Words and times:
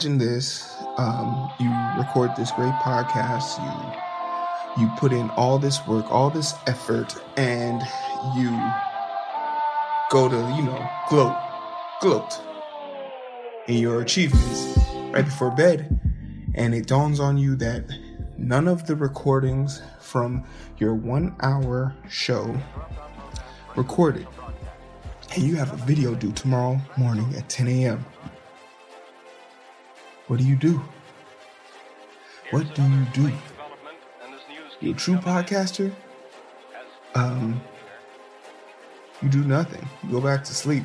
Imagine 0.00 0.16
this: 0.16 0.74
um, 0.96 1.52
you 1.60 1.70
record 1.98 2.34
this 2.34 2.50
great 2.52 2.72
podcast, 2.76 3.60
you 3.60 4.82
you 4.82 4.90
put 4.96 5.12
in 5.12 5.28
all 5.36 5.58
this 5.58 5.86
work, 5.86 6.10
all 6.10 6.30
this 6.30 6.54
effort, 6.66 7.14
and 7.36 7.82
you 8.34 8.48
go 10.10 10.26
to 10.26 10.36
you 10.56 10.62
know 10.62 10.88
gloat, 11.10 11.36
gloat 12.00 12.40
in 13.68 13.76
your 13.76 14.00
achievements 14.00 14.78
right 15.12 15.26
before 15.26 15.50
bed, 15.50 16.00
and 16.54 16.74
it 16.74 16.86
dawns 16.86 17.20
on 17.20 17.36
you 17.36 17.54
that 17.56 17.84
none 18.38 18.68
of 18.68 18.86
the 18.86 18.96
recordings 18.96 19.82
from 20.00 20.46
your 20.78 20.94
one-hour 20.94 21.94
show 22.08 22.58
recorded, 23.76 24.26
and 25.34 25.42
you 25.42 25.56
have 25.56 25.74
a 25.74 25.84
video 25.84 26.14
due 26.14 26.32
tomorrow 26.32 26.80
morning 26.96 27.30
at 27.36 27.50
10 27.50 27.68
a.m. 27.68 28.02
What 30.30 30.38
do 30.38 30.46
you 30.46 30.54
do? 30.54 30.80
What 32.52 32.72
do 32.76 32.82
you 32.82 33.04
do? 33.12 33.32
You're 34.80 34.94
a 34.94 34.96
true 34.96 35.16
podcaster? 35.16 35.92
Um, 37.16 37.60
you 39.20 39.28
do 39.28 39.42
nothing. 39.42 39.88
You 40.04 40.10
go 40.12 40.20
back 40.20 40.44
to 40.44 40.54
sleep. 40.54 40.84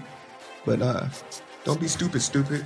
But 0.66 0.81
uh, 0.81 1.09
don't 1.63 1.80
be 1.80 1.88
stupid, 1.88 2.23
stupid. 2.23 2.66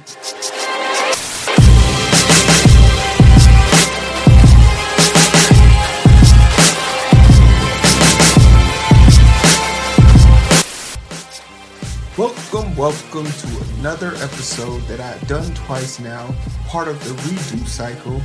Welcome, 12.52 12.76
welcome 12.78 13.26
to 13.26 13.64
another 13.78 14.16
episode 14.16 14.82
that 14.84 15.00
I've 15.00 15.28
done 15.28 15.54
twice 15.54 16.00
now, 16.00 16.34
part 16.66 16.88
of 16.88 16.98
the 17.04 17.12
redo 17.22 17.68
cycle 17.68 18.16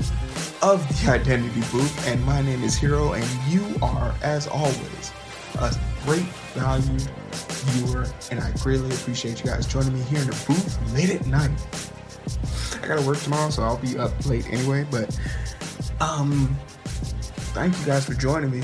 of 0.66 0.80
the 0.88 1.10
Identity 1.12 1.60
Booth. 1.70 2.08
And 2.08 2.24
my 2.24 2.40
name 2.40 2.62
is 2.64 2.74
Hero, 2.74 3.12
and 3.12 3.26
you 3.46 3.62
are, 3.82 4.14
as 4.22 4.46
always, 4.46 5.12
a 5.56 5.74
great 6.06 6.24
value 6.54 6.98
viewer, 7.32 8.06
and 8.30 8.40
I 8.40 8.50
greatly 8.62 8.88
appreciate 8.94 9.44
you 9.44 9.50
guys 9.50 9.66
joining 9.66 9.92
me 9.92 10.00
here 10.04 10.20
in 10.20 10.28
the 10.28 10.44
booth 10.46 10.94
late 10.94 11.10
at 11.10 11.26
night. 11.26 11.50
I 12.82 12.86
gotta 12.86 13.02
work 13.02 13.18
tomorrow, 13.18 13.50
so 13.50 13.62
I'll 13.62 13.76
be 13.76 13.98
up 13.98 14.24
late 14.24 14.50
anyway. 14.50 14.86
But 14.90 15.20
um, 16.00 16.56
thank 17.52 17.78
you 17.78 17.84
guys 17.84 18.06
for 18.06 18.14
joining 18.14 18.50
me. 18.50 18.62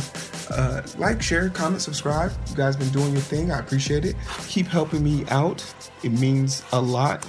Uh, 0.51 0.83
like, 0.99 1.23
share, 1.23 1.49
comment, 1.51 1.81
subscribe. 1.81 2.33
You 2.49 2.57
guys 2.57 2.77
been 2.77 2.89
doing 2.91 3.13
your 3.13 3.21
thing. 3.21 3.51
I 3.51 3.59
appreciate 3.59 4.05
it. 4.05 4.17
Keep 4.49 4.67
helping 4.67 5.03
me 5.03 5.25
out. 5.29 5.65
It 6.03 6.11
means 6.11 6.63
a 6.73 6.81
lot. 6.81 7.27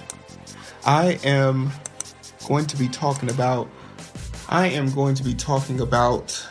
I 0.86 1.20
am 1.24 1.72
going 2.48 2.66
to 2.66 2.78
be 2.78 2.88
talking 2.88 3.30
about. 3.30 3.70
I 4.50 4.68
am 4.68 4.92
going 4.92 5.16
to 5.16 5.24
be 5.24 5.34
talking 5.34 5.80
about 5.82 6.48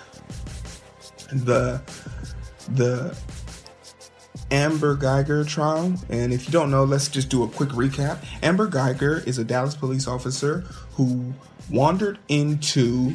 the 1.32 1.82
the 2.74 3.16
Amber 4.50 4.96
Guyger 4.96 5.46
trial. 5.46 5.94
And 6.08 6.32
if 6.32 6.46
you 6.46 6.52
don't 6.52 6.70
know, 6.70 6.84
let's 6.84 7.08
just 7.08 7.28
do 7.28 7.42
a 7.42 7.48
quick 7.48 7.70
recap. 7.70 8.18
Amber 8.42 8.68
Guyger 8.68 9.26
is 9.26 9.38
a 9.38 9.44
Dallas 9.44 9.74
police 9.74 10.06
officer 10.06 10.60
who 10.92 11.32
wandered 11.70 12.18
into 12.28 13.14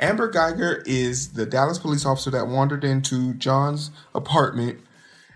Amber 0.00 0.32
Guyger 0.32 0.82
is 0.86 1.34
the 1.34 1.44
Dallas 1.44 1.78
police 1.78 2.06
officer 2.06 2.30
that 2.30 2.48
wandered 2.48 2.84
into 2.84 3.34
John's 3.34 3.90
apartment 4.14 4.80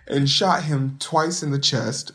and 0.08 0.28
shot 0.28 0.64
him 0.64 0.96
twice 0.98 1.42
in 1.42 1.50
the 1.50 1.58
chest 1.58 2.12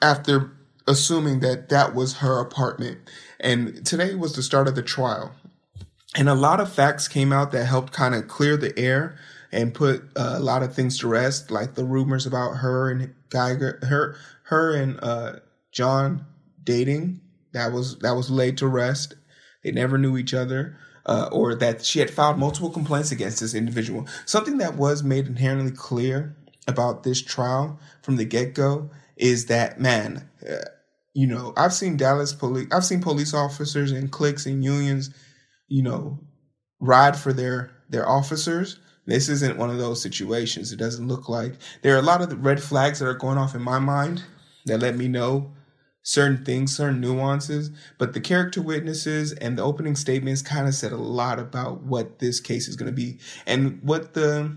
after 0.00 0.52
assuming 0.86 1.40
that 1.40 1.68
that 1.68 1.92
was 1.92 2.18
her 2.18 2.40
apartment. 2.40 2.98
And 3.40 3.84
today 3.84 4.14
was 4.14 4.34
the 4.34 4.44
start 4.44 4.68
of 4.68 4.76
the 4.76 4.82
trial. 4.82 5.34
And 6.14 6.28
a 6.28 6.34
lot 6.34 6.60
of 6.60 6.72
facts 6.72 7.08
came 7.08 7.32
out 7.32 7.50
that 7.50 7.66
helped 7.66 7.92
kind 7.92 8.14
of 8.14 8.28
clear 8.28 8.56
the 8.56 8.78
air 8.78 9.18
and 9.50 9.74
put 9.74 10.04
a 10.14 10.38
lot 10.38 10.62
of 10.62 10.72
things 10.72 10.98
to 11.00 11.08
rest, 11.08 11.50
like 11.50 11.74
the 11.74 11.84
rumors 11.84 12.26
about 12.26 12.58
her 12.58 12.90
and 12.90 13.12
Guyger, 13.28 13.82
her, 13.84 14.16
her 14.44 14.74
and 14.74 15.02
uh, 15.02 15.40
John 15.72 16.24
dating. 16.62 17.20
That 17.52 17.72
was 17.72 17.98
that 17.98 18.14
was 18.14 18.30
laid 18.30 18.58
to 18.58 18.68
rest. 18.68 19.14
They 19.64 19.72
never 19.72 19.98
knew 19.98 20.16
each 20.16 20.32
other 20.34 20.78
uh, 21.06 21.28
or 21.32 21.54
that 21.54 21.84
she 21.84 22.00
had 22.00 22.10
filed 22.10 22.38
multiple 22.38 22.70
complaints 22.70 23.12
against 23.12 23.40
this 23.40 23.54
individual. 23.54 24.06
Something 24.24 24.58
that 24.58 24.74
was 24.74 25.02
made 25.02 25.26
inherently 25.26 25.70
clear 25.70 26.36
about 26.68 27.04
this 27.04 27.22
trial 27.22 27.78
from 28.02 28.16
the 28.16 28.24
get 28.24 28.54
go 28.54 28.90
is 29.16 29.46
that, 29.46 29.80
man, 29.80 30.28
uh, 30.48 30.64
you 31.14 31.26
know, 31.26 31.54
I've 31.56 31.72
seen 31.72 31.96
Dallas 31.96 32.32
police, 32.32 32.68
I've 32.72 32.84
seen 32.84 33.00
police 33.00 33.32
officers 33.32 33.92
and 33.92 34.10
cliques 34.10 34.44
and 34.46 34.62
unions, 34.62 35.10
you 35.68 35.82
know, 35.82 36.18
ride 36.80 37.16
for 37.16 37.32
their 37.32 37.70
their 37.88 38.06
officers. 38.06 38.78
This 39.06 39.28
isn't 39.28 39.56
one 39.56 39.70
of 39.70 39.78
those 39.78 40.02
situations. 40.02 40.72
It 40.72 40.78
doesn't 40.78 41.06
look 41.06 41.28
like 41.28 41.54
there 41.82 41.94
are 41.94 42.00
a 42.00 42.02
lot 42.02 42.20
of 42.20 42.44
red 42.44 42.60
flags 42.62 42.98
that 42.98 43.06
are 43.06 43.14
going 43.14 43.38
off 43.38 43.54
in 43.54 43.62
my 43.62 43.78
mind 43.78 44.24
that 44.66 44.80
let 44.80 44.96
me 44.96 45.08
know 45.08 45.52
certain 46.06 46.44
things, 46.44 46.76
certain 46.76 47.00
nuances, 47.00 47.68
but 47.98 48.12
the 48.12 48.20
character 48.20 48.62
witnesses 48.62 49.32
and 49.32 49.58
the 49.58 49.62
opening 49.62 49.96
statements 49.96 50.40
kind 50.40 50.68
of 50.68 50.74
said 50.74 50.92
a 50.92 50.96
lot 50.96 51.40
about 51.40 51.82
what 51.82 52.20
this 52.20 52.38
case 52.38 52.68
is 52.68 52.76
going 52.76 52.86
to 52.86 52.94
be 52.94 53.18
and 53.44 53.82
what 53.82 54.14
the 54.14 54.56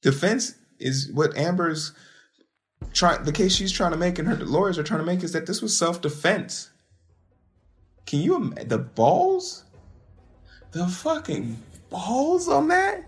defense 0.00 0.54
is 0.78 1.12
what 1.12 1.36
Amber's 1.36 1.92
trying 2.94 3.22
the 3.24 3.32
case 3.32 3.54
she's 3.54 3.70
trying 3.70 3.90
to 3.90 3.98
make 3.98 4.18
and 4.18 4.26
her 4.26 4.36
lawyers 4.36 4.78
are 4.78 4.82
trying 4.82 5.00
to 5.00 5.04
make 5.04 5.22
is 5.22 5.32
that 5.34 5.44
this 5.44 5.60
was 5.60 5.76
self-defense. 5.76 6.70
Can 8.06 8.20
you 8.20 8.54
the 8.64 8.78
balls? 8.78 9.64
The 10.72 10.86
fucking 10.86 11.62
balls 11.90 12.48
on 12.48 12.68
that? 12.68 13.04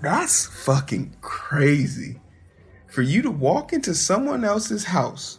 That's 0.00 0.44
fucking 0.44 1.14
crazy. 1.20 2.20
For 2.88 3.02
you 3.02 3.22
to 3.22 3.30
walk 3.30 3.72
into 3.72 3.94
someone 3.94 4.42
else's 4.42 4.82
house 4.82 5.38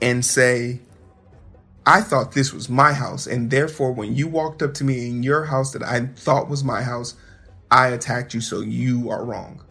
and 0.00 0.24
say, 0.24 0.80
I 1.86 2.02
thought 2.02 2.32
this 2.32 2.52
was 2.52 2.68
my 2.68 2.92
house. 2.92 3.26
And 3.26 3.50
therefore, 3.50 3.92
when 3.92 4.14
you 4.14 4.28
walked 4.28 4.62
up 4.62 4.74
to 4.74 4.84
me 4.84 5.08
in 5.08 5.22
your 5.22 5.44
house 5.44 5.72
that 5.72 5.82
I 5.82 6.06
thought 6.06 6.48
was 6.48 6.62
my 6.62 6.82
house, 6.82 7.14
I 7.70 7.88
attacked 7.88 8.34
you, 8.34 8.40
so 8.40 8.60
you 8.60 9.10
are 9.10 9.24
wrong. 9.24 9.62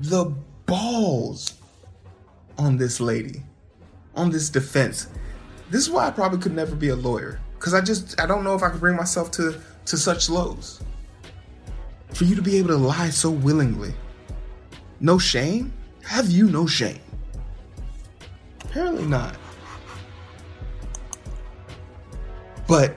The 0.00 0.32
balls 0.66 1.54
on 2.56 2.76
this 2.76 3.00
lady, 3.00 3.42
on 4.14 4.30
this 4.30 4.48
defense. 4.50 5.08
This 5.70 5.82
is 5.82 5.90
why 5.90 6.06
I 6.06 6.10
probably 6.10 6.38
could 6.38 6.54
never 6.54 6.74
be 6.74 6.88
a 6.88 6.96
lawyer. 6.96 7.40
Because 7.54 7.74
I 7.74 7.80
just, 7.80 8.20
I 8.20 8.26
don't 8.26 8.44
know 8.44 8.54
if 8.54 8.62
I 8.62 8.70
could 8.70 8.80
bring 8.80 8.96
myself 8.96 9.30
to, 9.32 9.60
to 9.86 9.96
such 9.96 10.30
lows. 10.30 10.80
For 12.14 12.24
you 12.24 12.34
to 12.34 12.42
be 12.42 12.56
able 12.58 12.68
to 12.68 12.76
lie 12.76 13.10
so 13.10 13.30
willingly. 13.30 13.92
No 15.00 15.18
shame? 15.18 15.72
Have 16.04 16.30
you 16.30 16.48
no 16.48 16.66
shame? 16.66 17.00
Apparently 18.78 19.08
not. 19.08 19.34
But 22.68 22.96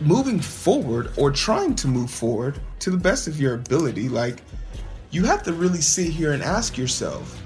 moving 0.00 0.40
forward 0.40 1.12
or 1.18 1.30
trying 1.30 1.74
to 1.74 1.86
move 1.86 2.10
forward 2.10 2.58
to 2.78 2.90
the 2.90 2.96
best 2.96 3.28
of 3.28 3.38
your 3.38 3.52
ability, 3.52 4.08
like 4.08 4.38
you 5.10 5.24
have 5.24 5.42
to 5.42 5.52
really 5.52 5.82
sit 5.82 6.06
here 6.06 6.32
and 6.32 6.42
ask 6.42 6.78
yourself 6.78 7.42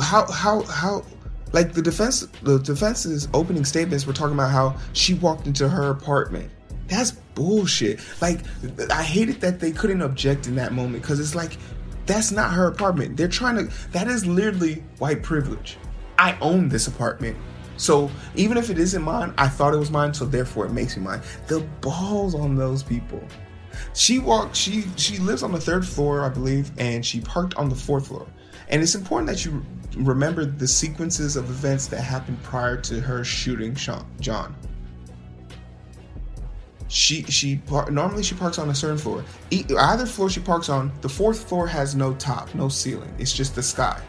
how 0.00 0.24
how 0.32 0.62
how 0.62 1.04
like 1.52 1.74
the 1.74 1.82
defense 1.82 2.26
the 2.44 2.60
defense's 2.60 3.28
opening 3.34 3.66
statements 3.66 4.06
were 4.06 4.14
talking 4.14 4.32
about 4.32 4.50
how 4.50 4.74
she 4.94 5.12
walked 5.14 5.46
into 5.46 5.68
her 5.68 5.90
apartment 5.90 6.50
that's 6.86 7.10
bullshit 7.34 7.98
like 8.22 8.38
i 8.90 9.02
hated 9.02 9.40
that 9.40 9.58
they 9.58 9.72
couldn't 9.72 10.00
object 10.00 10.46
in 10.46 10.54
that 10.54 10.72
moment 10.72 11.02
because 11.02 11.18
it's 11.18 11.34
like 11.34 11.56
that's 12.10 12.32
not 12.32 12.52
her 12.52 12.66
apartment. 12.66 13.16
They're 13.16 13.28
trying 13.28 13.56
to, 13.56 13.74
that 13.92 14.08
is 14.08 14.26
literally 14.26 14.82
white 14.98 15.22
privilege. 15.22 15.78
I 16.18 16.36
own 16.40 16.68
this 16.68 16.88
apartment. 16.88 17.36
So 17.76 18.10
even 18.34 18.56
if 18.58 18.68
it 18.68 18.78
isn't 18.78 19.02
mine, 19.02 19.32
I 19.38 19.48
thought 19.48 19.72
it 19.72 19.78
was 19.78 19.90
mine, 19.90 20.12
so 20.12 20.24
therefore 20.24 20.66
it 20.66 20.72
makes 20.72 20.96
me 20.96 21.04
mine. 21.04 21.22
The 21.46 21.60
balls 21.80 22.34
on 22.34 22.56
those 22.56 22.82
people. 22.82 23.22
She 23.94 24.18
walked, 24.18 24.56
she 24.56 24.84
she 24.96 25.18
lives 25.18 25.42
on 25.42 25.52
the 25.52 25.60
third 25.60 25.86
floor, 25.86 26.22
I 26.22 26.28
believe, 26.28 26.72
and 26.78 27.06
she 27.06 27.20
parked 27.20 27.54
on 27.54 27.68
the 27.68 27.76
fourth 27.76 28.08
floor. 28.08 28.26
And 28.68 28.82
it's 28.82 28.96
important 28.96 29.28
that 29.30 29.44
you 29.44 29.64
remember 29.96 30.44
the 30.44 30.68
sequences 30.68 31.36
of 31.36 31.48
events 31.48 31.86
that 31.86 32.00
happened 32.00 32.42
prior 32.42 32.76
to 32.82 33.00
her 33.00 33.24
shooting 33.24 33.74
Sean, 33.74 34.04
John 34.20 34.54
she 36.90 37.22
she 37.22 37.62
normally 37.88 38.24
she 38.24 38.34
parks 38.34 38.58
on 38.58 38.68
a 38.68 38.74
certain 38.74 38.98
floor. 38.98 39.24
Either 39.50 40.06
floor 40.06 40.28
she 40.28 40.40
parks 40.40 40.68
on, 40.68 40.92
the 41.02 41.08
fourth 41.08 41.48
floor 41.48 41.66
has 41.66 41.94
no 41.94 42.14
top, 42.14 42.52
no 42.52 42.68
ceiling. 42.68 43.14
It's 43.16 43.32
just 43.32 43.54
the 43.54 43.62
sky. 43.62 44.02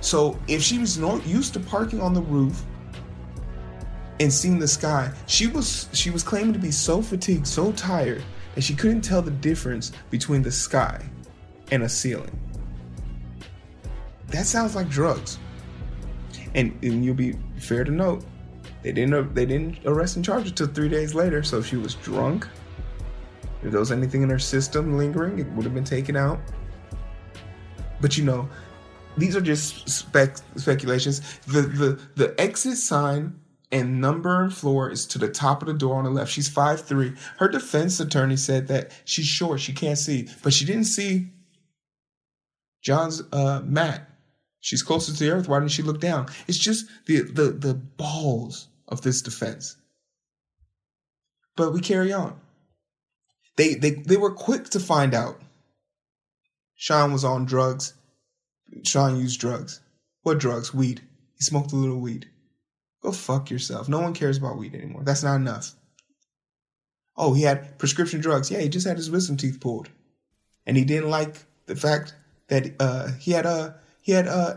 So 0.00 0.38
if 0.46 0.62
she 0.62 0.78
was 0.78 0.96
no, 0.96 1.16
used 1.22 1.54
to 1.54 1.60
parking 1.60 2.00
on 2.00 2.14
the 2.14 2.22
roof 2.22 2.62
and 4.20 4.32
seeing 4.32 4.60
the 4.60 4.68
sky, 4.68 5.12
she 5.26 5.48
was 5.48 5.88
she 5.92 6.10
was 6.10 6.22
claiming 6.22 6.52
to 6.52 6.58
be 6.60 6.70
so 6.70 7.02
fatigued, 7.02 7.48
so 7.48 7.72
tired 7.72 8.22
that 8.54 8.62
she 8.62 8.76
couldn't 8.76 9.00
tell 9.00 9.20
the 9.20 9.32
difference 9.32 9.90
between 10.10 10.40
the 10.40 10.52
sky 10.52 11.04
and 11.72 11.82
a 11.82 11.88
ceiling. 11.88 12.38
That 14.28 14.46
sounds 14.46 14.76
like 14.76 14.88
drugs. 14.88 15.38
And, 16.54 16.78
and 16.84 17.04
you'll 17.04 17.16
be 17.16 17.36
fair 17.58 17.82
to 17.82 17.90
note, 17.90 18.24
they 18.84 18.92
didn't 18.92 19.34
they 19.34 19.46
didn't 19.46 19.78
arrest 19.86 20.16
and 20.16 20.24
charge 20.24 20.44
her 20.44 20.50
till 20.50 20.66
three 20.66 20.90
days 20.90 21.14
later. 21.14 21.42
So 21.42 21.58
if 21.58 21.66
she 21.66 21.76
was 21.76 21.94
drunk, 21.96 22.46
if 23.62 23.70
there 23.70 23.80
was 23.80 23.90
anything 23.90 24.22
in 24.22 24.28
her 24.28 24.38
system 24.38 24.98
lingering, 24.98 25.38
it 25.38 25.46
would 25.52 25.64
have 25.64 25.74
been 25.74 25.84
taken 25.84 26.16
out. 26.16 26.38
But 28.02 28.18
you 28.18 28.24
know, 28.24 28.46
these 29.16 29.34
are 29.34 29.40
just 29.40 29.88
spec- 29.88 30.36
speculations. 30.56 31.38
The 31.46 31.62
the 31.62 32.00
the 32.14 32.38
exit 32.38 32.76
sign 32.76 33.40
and 33.72 34.02
number 34.02 34.42
and 34.42 34.52
floor 34.52 34.90
is 34.90 35.06
to 35.06 35.18
the 35.18 35.28
top 35.28 35.62
of 35.62 35.68
the 35.68 35.74
door 35.74 35.96
on 35.96 36.04
the 36.04 36.10
left. 36.10 36.30
She's 36.30 36.48
five 36.48 36.82
three. 36.82 37.14
Her 37.38 37.48
defense 37.48 37.98
attorney 38.00 38.36
said 38.36 38.68
that 38.68 38.92
she's 39.06 39.24
short, 39.24 39.60
she 39.60 39.72
can't 39.72 39.98
see, 39.98 40.28
but 40.42 40.52
she 40.52 40.66
didn't 40.66 40.84
see 40.84 41.28
John's 42.82 43.22
uh, 43.32 43.62
mat. 43.64 44.10
She's 44.60 44.82
closer 44.82 45.10
to 45.10 45.18
the 45.18 45.30
earth. 45.30 45.48
Why 45.48 45.58
didn't 45.58 45.72
she 45.72 45.82
look 45.82 46.00
down? 46.00 46.26
It's 46.46 46.58
just 46.58 46.86
the 47.06 47.22
the 47.22 47.44
the 47.44 47.72
balls 47.72 48.68
of 48.88 49.02
this 49.02 49.22
defense. 49.22 49.76
But 51.56 51.72
we 51.72 51.80
carry 51.80 52.12
on. 52.12 52.40
They 53.56 53.74
they 53.74 53.90
they 53.90 54.16
were 54.16 54.34
quick 54.34 54.70
to 54.70 54.80
find 54.80 55.14
out. 55.14 55.40
Sean 56.74 57.12
was 57.12 57.24
on 57.24 57.44
drugs. 57.44 57.94
Sean 58.82 59.16
used 59.16 59.40
drugs. 59.40 59.80
What 60.22 60.38
drugs? 60.38 60.74
Weed. 60.74 61.02
He 61.36 61.44
smoked 61.44 61.72
a 61.72 61.76
little 61.76 62.00
weed. 62.00 62.28
Go 63.02 63.12
fuck 63.12 63.50
yourself. 63.50 63.88
No 63.88 64.00
one 64.00 64.14
cares 64.14 64.38
about 64.38 64.58
weed 64.58 64.74
anymore. 64.74 65.02
That's 65.04 65.22
not 65.22 65.36
enough. 65.36 65.72
Oh, 67.16 67.34
he 67.34 67.42
had 67.42 67.78
prescription 67.78 68.20
drugs. 68.20 68.50
Yeah, 68.50 68.60
he 68.60 68.68
just 68.68 68.86
had 68.86 68.96
his 68.96 69.10
wisdom 69.10 69.36
teeth 69.36 69.60
pulled. 69.60 69.90
And 70.66 70.76
he 70.76 70.84
didn't 70.84 71.10
like 71.10 71.36
the 71.66 71.76
fact 71.76 72.14
that 72.48 72.74
uh, 72.80 73.12
he 73.20 73.32
had 73.32 73.46
uh, 73.46 73.70
he 74.00 74.12
had 74.12 74.26
uh, 74.26 74.56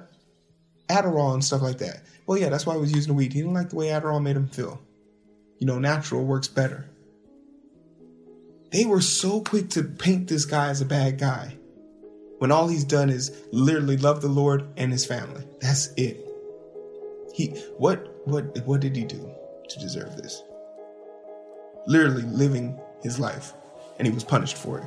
Adderall 0.90 1.34
and 1.34 1.44
stuff 1.44 1.62
like 1.62 1.80
that. 1.80 2.02
Well, 2.26 2.38
yeah, 2.38 2.50
that's 2.50 2.66
why 2.66 2.76
he 2.76 2.80
was 2.80 2.92
using 2.92 3.14
the 3.14 3.18
weed. 3.18 3.34
He 3.34 3.40
didn't 3.40 3.54
like 3.54 3.70
the 3.70 3.76
way 3.76 3.88
Adderall 3.88 4.22
made 4.22 4.36
him 4.36 4.48
feel. 4.48 4.82
You 5.60 5.68
know, 5.68 5.80
natural 5.80 6.24
works 6.24 6.48
better. 6.48 6.90
They 8.72 8.86
were 8.86 9.02
so 9.02 9.42
quick 9.42 9.70
to 9.72 9.84
paint 9.84 10.28
this 10.28 10.46
guy 10.46 10.70
as 10.70 10.82
a 10.82 10.86
bad 10.86 11.20
guy 11.20 11.58
when 12.40 12.52
all 12.52 12.68
he's 12.68 12.84
done 12.84 13.10
is 13.10 13.32
literally 13.52 13.98
love 13.98 14.22
the 14.22 14.28
Lord 14.28 14.68
and 14.78 14.92
his 14.92 15.06
family. 15.06 15.44
That's 15.62 15.88
it. 15.98 16.24
He 17.34 17.48
what 17.78 18.28
what 18.28 18.66
what 18.66 18.82
did 18.82 18.96
he 18.96 19.04
do 19.04 19.32
to 19.70 19.80
deserve 19.80 20.18
this? 20.18 20.42
Literally 21.86 22.24
living 22.24 22.80
his 23.02 23.20
life 23.20 23.54
and 23.98 24.08
he 24.08 24.14
was 24.14 24.24
punished 24.24 24.58
for 24.58 24.80
it. 24.80 24.86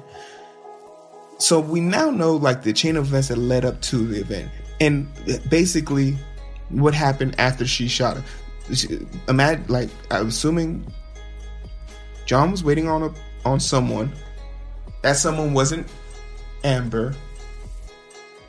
So 1.41 1.59
we 1.59 1.81
now 1.81 2.11
know 2.11 2.37
like 2.37 2.63
the 2.63 2.73
chain 2.73 2.97
of 2.97 3.07
events 3.07 3.29
that 3.29 3.39
led 3.39 3.65
up 3.65 3.81
to 3.83 4.07
the 4.07 4.21
event 4.21 4.51
and 4.79 5.09
basically 5.49 6.17
what 6.69 6.95
happened 6.95 7.35
after 7.39 7.67
she 7.67 7.89
shot 7.89 8.19
him. 8.19 9.09
Imagine 9.27 9.65
like 9.69 9.89
I'm 10.11 10.29
assuming 10.29 10.87
John 12.27 12.51
was 12.51 12.63
waiting 12.63 12.89
on 12.89 13.03
a 13.03 13.15
on 13.45 13.59
someone. 13.59 14.13
That 15.03 15.17
someone 15.17 15.55
wasn't 15.55 15.89
Amber 16.63 17.15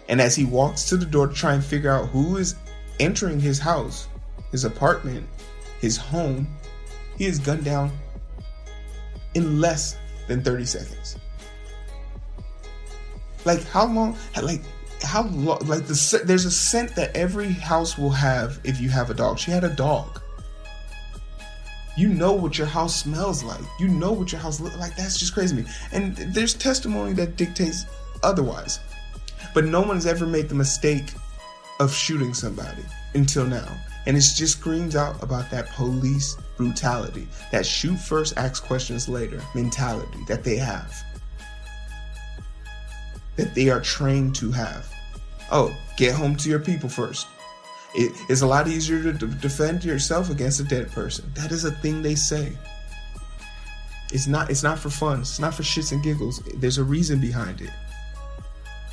and 0.10 0.20
as 0.20 0.36
he 0.36 0.44
walks 0.44 0.84
to 0.90 0.98
the 0.98 1.06
door 1.06 1.28
to 1.28 1.34
try 1.34 1.54
and 1.54 1.64
figure 1.64 1.90
out 1.90 2.10
who 2.10 2.36
is 2.36 2.56
entering 3.00 3.40
his 3.40 3.58
house, 3.58 4.10
his 4.52 4.66
apartment, 4.66 5.26
his 5.80 5.96
home, 5.96 6.46
he 7.18 7.26
is 7.26 7.40
gunned 7.40 7.64
down 7.64 7.90
in 9.34 9.62
less 9.62 9.96
than 10.28 10.44
30 10.44 10.66
seconds. 10.66 11.21
Like 13.46 13.64
how 13.66 13.86
long 13.86 14.18
like 14.42 14.62
how 15.04 15.24
long 15.24 15.60
like 15.68 15.88
the 15.88 16.22
there's 16.26 16.46
a 16.46 16.52
scent 16.52 16.96
that 16.96 17.16
every 17.16 17.52
house 17.52 17.98
will 17.98 18.12
have 18.12 18.60
if 18.64 18.80
you 18.80 18.90
have 18.90 19.10
a 19.10 19.14
dog. 19.14 19.40
She 19.40 19.52
had 19.52 19.64
a 19.64 19.76
dog. 19.76 20.22
You 21.98 22.08
know 22.08 22.32
what 22.32 22.58
your 22.58 22.68
house 22.68 22.96
smells 22.96 23.44
like. 23.44 23.62
You 23.80 23.88
know 23.90 24.12
what 24.14 24.32
your 24.32 24.40
house 24.40 24.60
looks 24.60 24.78
like. 24.78 24.96
That's 24.96 25.20
just 25.20 25.34
crazy 25.34 25.56
to 25.58 25.64
me. 25.64 25.70
And 25.92 26.16
there's 26.16 26.54
testimony 26.54 27.14
that 27.14 27.36
dictates 27.36 27.86
otherwise. 28.24 28.80
But 29.54 29.66
no 29.66 29.82
one's 29.82 30.06
ever 30.06 30.26
made 30.26 30.48
the 30.48 30.56
mistake 30.56 31.12
of 31.82 31.94
shooting 31.94 32.34
somebody 32.34 32.84
until 33.14 33.46
now. 33.46 33.68
And 34.06 34.16
it 34.16 34.22
just 34.22 34.58
screams 34.58 34.96
out 34.96 35.22
about 35.22 35.52
that 35.52 35.70
police 35.72 36.38
brutality, 36.58 37.28
that 37.52 37.66
shoot 37.66 37.98
first, 37.98 38.38
ask 38.38 38.64
questions 38.64 39.10
later 39.10 39.42
mentality 39.54 40.20
that 40.28 40.44
they 40.44 40.58
have, 40.58 40.94
that 43.42 43.56
they 43.56 43.70
are 43.70 43.82
trained 43.82 44.36
to 44.36 44.52
have. 44.52 44.88
Oh, 45.52 45.76
get 45.98 46.14
home 46.14 46.36
to 46.36 46.50
your 46.50 46.60
people 46.60 46.88
first. 46.88 47.28
It 47.96 48.14
is 48.30 48.44
a 48.44 48.48
lot 48.48 48.68
easier 48.68 49.02
to 49.02 49.28
defend 49.28 49.84
yourself 49.84 50.30
against 50.30 50.60
a 50.60 50.64
dead 50.64 50.92
person. 50.92 51.32
That 51.34 51.52
is 51.52 51.66
a 51.66 51.72
thing 51.72 52.04
they 52.04 52.14
say. 52.14 52.54
It's 54.14 54.28
not. 54.28 54.52
It's 54.52 54.62
not 54.62 54.78
for 54.78 54.92
fun. 54.92 55.22
It's 55.22 55.40
not 55.40 55.56
for 55.56 55.64
shits 55.64 55.92
and 55.92 56.04
giggles. 56.04 56.42
There's 56.58 56.78
a 56.78 56.84
reason 56.84 57.20
behind 57.20 57.62
it. 57.62 57.72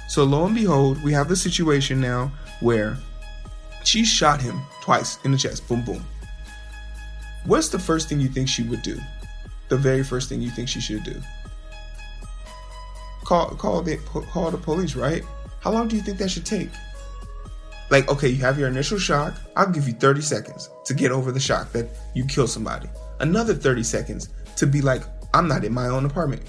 So 0.08 0.24
lo 0.24 0.46
and 0.46 0.54
behold, 0.54 1.02
we 1.02 1.12
have 1.12 1.28
the 1.28 1.36
situation 1.36 2.00
now 2.00 2.32
where 2.60 2.96
she 3.84 4.06
shot 4.06 4.40
him 4.40 4.62
twice 4.80 5.18
in 5.24 5.32
the 5.32 5.38
chest. 5.38 5.68
Boom, 5.68 5.84
boom. 5.84 6.04
What's 7.44 7.68
the 7.68 7.78
first 7.78 8.08
thing 8.08 8.18
you 8.18 8.28
think 8.28 8.48
she 8.48 8.62
would 8.62 8.82
do? 8.82 8.98
The 9.68 9.76
very 9.76 10.02
first 10.02 10.30
thing 10.30 10.40
you 10.40 10.50
think 10.50 10.68
she 10.70 10.80
should 10.80 11.04
do? 11.04 11.20
Call, 13.28 13.50
call 13.56 13.82
the, 13.82 13.98
call 14.32 14.50
the 14.50 14.56
police, 14.56 14.96
right? 14.96 15.22
How 15.60 15.70
long 15.70 15.86
do 15.86 15.96
you 15.96 16.00
think 16.00 16.16
that 16.16 16.30
should 16.30 16.46
take? 16.46 16.70
Like, 17.90 18.10
okay, 18.10 18.26
you 18.26 18.38
have 18.38 18.58
your 18.58 18.68
initial 18.68 18.98
shock. 18.98 19.34
I'll 19.54 19.70
give 19.70 19.86
you 19.86 19.92
30 19.92 20.22
seconds 20.22 20.70
to 20.86 20.94
get 20.94 21.12
over 21.12 21.30
the 21.30 21.38
shock 21.38 21.70
that 21.72 21.90
you 22.14 22.24
killed 22.24 22.48
somebody. 22.48 22.88
Another 23.20 23.52
30 23.52 23.82
seconds 23.82 24.30
to 24.56 24.66
be 24.66 24.80
like, 24.80 25.02
I'm 25.34 25.46
not 25.46 25.62
in 25.62 25.74
my 25.74 25.88
own 25.88 26.06
apartment. 26.06 26.40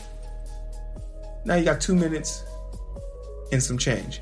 Now 1.43 1.55
you 1.55 1.65
got 1.65 1.81
two 1.81 1.95
minutes 1.95 2.45
and 3.51 3.61
some 3.61 3.77
change. 3.77 4.21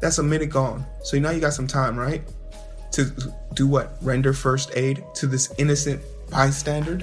That's 0.00 0.18
a 0.18 0.22
minute 0.22 0.50
gone. 0.50 0.86
So 1.02 1.18
now 1.18 1.30
you 1.30 1.40
got 1.40 1.52
some 1.52 1.66
time, 1.66 1.98
right? 1.98 2.22
To 2.92 3.12
do 3.54 3.66
what? 3.66 3.96
Render 4.02 4.34
first 4.34 4.70
aid 4.76 5.02
to 5.14 5.26
this 5.26 5.52
innocent 5.58 6.00
bystander? 6.30 7.00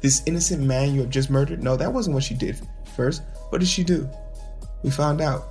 This 0.00 0.22
innocent 0.24 0.62
man 0.62 0.94
you 0.94 1.02
have 1.02 1.10
just 1.10 1.28
murdered? 1.28 1.62
No, 1.62 1.76
that 1.76 1.92
wasn't 1.92 2.14
what 2.14 2.24
she 2.24 2.32
did 2.32 2.58
first. 2.96 3.22
What 3.50 3.58
did 3.58 3.68
she 3.68 3.84
do? 3.84 4.08
We 4.82 4.90
found 4.90 5.20
out. 5.20 5.44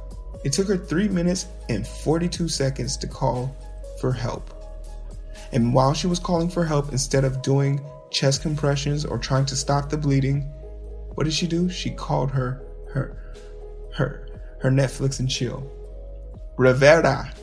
It 0.43 0.53
took 0.53 0.67
her 0.67 0.77
3 0.77 1.07
minutes 1.09 1.47
and 1.69 1.85
42 1.85 2.47
seconds 2.47 2.95
to 2.97 3.07
call 3.07 3.55
for 3.99 4.11
help. 4.11 4.53
And 5.51 5.73
while 5.73 5.93
she 5.93 6.07
was 6.07 6.19
calling 6.19 6.49
for 6.49 6.63
help, 6.63 6.91
instead 6.91 7.23
of 7.23 7.41
doing 7.41 7.81
chest 8.11 8.41
compressions 8.41 9.05
or 9.05 9.17
trying 9.17 9.45
to 9.47 9.55
stop 9.55 9.89
the 9.89 9.97
bleeding, 9.97 10.41
what 11.15 11.23
did 11.23 11.33
she 11.33 11.47
do? 11.47 11.69
She 11.69 11.89
called 11.89 12.29
her 12.31 12.61
her 12.93 13.33
her 13.95 14.27
her 14.59 14.69
Netflix 14.69 15.19
and 15.19 15.29
chill. 15.29 15.71
Rivera, 16.57 17.33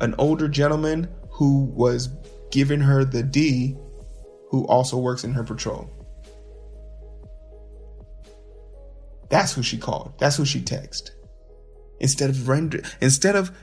an 0.00 0.14
older 0.18 0.48
gentleman 0.48 1.08
who 1.30 1.64
was 1.64 2.08
giving 2.50 2.80
her 2.80 3.04
the 3.04 3.22
D, 3.22 3.76
who 4.50 4.66
also 4.66 4.98
works 4.98 5.24
in 5.24 5.32
her 5.32 5.44
patrol. 5.44 5.90
That's 9.28 9.52
who 9.52 9.62
she 9.62 9.78
called. 9.78 10.14
That's 10.18 10.36
who 10.36 10.44
she 10.44 10.60
texted. 10.60 11.10
Instead 12.00 12.30
of 12.30 12.48
render, 12.48 12.82
instead 13.00 13.36
of 13.36 13.56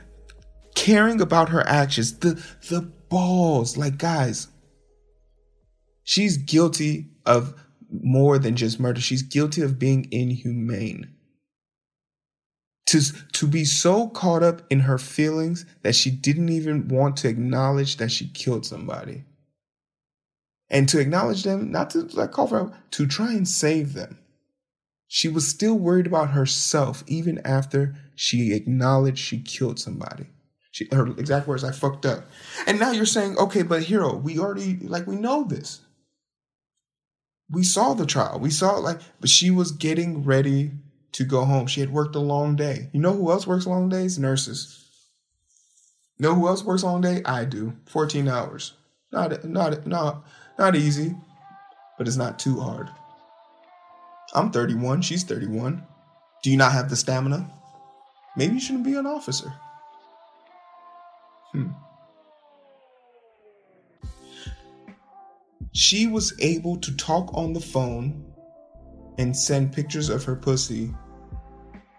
caring 0.74 1.20
about 1.20 1.50
her 1.50 1.66
actions, 1.66 2.18
the 2.18 2.42
the 2.68 2.80
balls, 2.80 3.76
like 3.76 3.98
guys, 3.98 4.48
she's 6.02 6.36
guilty 6.36 7.10
of 7.24 7.54
more 7.90 8.38
than 8.38 8.56
just 8.56 8.80
murder. 8.80 9.00
She's 9.00 9.22
guilty 9.22 9.62
of 9.62 9.78
being 9.78 10.08
inhumane 10.10 11.14
to 12.86 13.00
to 13.32 13.46
be 13.46 13.64
so 13.64 14.08
caught 14.08 14.42
up 14.42 14.62
in 14.70 14.80
her 14.80 14.98
feelings 14.98 15.64
that 15.82 15.94
she 15.94 16.10
didn't 16.10 16.50
even 16.50 16.88
want 16.88 17.16
to 17.18 17.28
acknowledge 17.28 17.96
that 17.96 18.10
she 18.10 18.28
killed 18.28 18.66
somebody 18.66 19.24
and 20.70 20.88
to 20.88 20.98
acknowledge 20.98 21.44
them 21.44 21.70
not 21.70 21.90
to 21.90 22.02
like 22.12 22.32
call 22.32 22.46
for 22.46 22.58
help 22.58 22.74
to 22.90 23.06
try 23.06 23.32
and 23.32 23.48
save 23.48 23.94
them 23.94 24.18
she 25.06 25.28
was 25.28 25.46
still 25.46 25.74
worried 25.74 26.06
about 26.06 26.30
herself 26.30 27.04
even 27.06 27.40
after 27.44 27.94
she 28.14 28.52
acknowledged 28.52 29.18
she 29.18 29.40
killed 29.40 29.78
somebody 29.78 30.26
she, 30.70 30.88
her 30.92 31.06
exact 31.18 31.46
words 31.46 31.64
i 31.64 31.72
fucked 31.72 32.06
up 32.06 32.24
and 32.66 32.78
now 32.78 32.90
you're 32.90 33.06
saying 33.06 33.36
okay 33.38 33.62
but 33.62 33.82
hero 33.84 34.14
we 34.14 34.38
already 34.38 34.76
like 34.78 35.06
we 35.06 35.16
know 35.16 35.44
this 35.44 35.80
we 37.50 37.62
saw 37.62 37.94
the 37.94 38.06
trial 38.06 38.38
we 38.38 38.50
saw 38.50 38.72
like 38.78 38.98
but 39.20 39.30
she 39.30 39.50
was 39.50 39.72
getting 39.72 40.24
ready 40.24 40.70
to 41.14 41.24
go 41.24 41.44
home. 41.44 41.66
She 41.66 41.80
had 41.80 41.92
worked 41.92 42.16
a 42.16 42.20
long 42.20 42.56
day. 42.56 42.90
You 42.92 43.00
know 43.00 43.12
who 43.12 43.30
else 43.30 43.46
works 43.46 43.66
long 43.66 43.88
days? 43.88 44.18
Nurses. 44.18 44.84
Know 46.18 46.34
who 46.34 46.48
else 46.48 46.62
works 46.62 46.82
long 46.82 47.00
day? 47.00 47.22
I 47.24 47.44
do. 47.44 47.74
14 47.86 48.28
hours. 48.28 48.74
Not 49.12 49.44
not 49.44 49.86
not 49.86 50.24
not 50.58 50.76
easy, 50.76 51.14
but 51.96 52.08
it's 52.08 52.16
not 52.16 52.38
too 52.38 52.60
hard. 52.60 52.90
I'm 54.34 54.50
31, 54.50 55.02
she's 55.02 55.22
31. 55.22 55.86
Do 56.42 56.50
you 56.50 56.56
not 56.56 56.72
have 56.72 56.90
the 56.90 56.96
stamina? 56.96 57.50
Maybe 58.36 58.54
you 58.54 58.60
shouldn't 58.60 58.84
be 58.84 58.96
an 58.96 59.06
officer. 59.06 59.52
Hmm. 61.52 61.68
She 65.72 66.06
was 66.06 66.34
able 66.40 66.76
to 66.78 66.96
talk 66.96 67.30
on 67.34 67.52
the 67.52 67.60
phone 67.60 68.24
and 69.18 69.36
send 69.36 69.72
pictures 69.72 70.08
of 70.08 70.24
her 70.24 70.34
pussy 70.34 70.92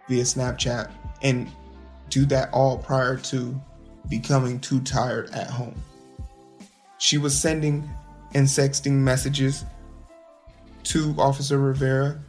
via 0.10 0.24
Snapchat 0.24 0.92
and 1.22 1.50
do 2.10 2.26
that 2.26 2.50
all 2.52 2.78
prior 2.78 3.18
to 3.18 3.60
becoming 4.10 4.60
too 4.60 4.82
tired 4.82 5.30
at 5.32 5.50
home. 5.50 5.82
She 6.98 7.18
was 7.18 7.38
sending 7.38 7.90
and 8.34 8.46
sexting 8.46 8.94
messages 8.94 9.66
to 10.84 11.16
Officer 11.18 11.58
Rivera 11.58 12.20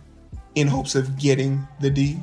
in 0.56 0.66
hopes 0.66 0.94
of 0.94 1.16
getting 1.16 1.66
the 1.80 1.90
D. 1.90 2.18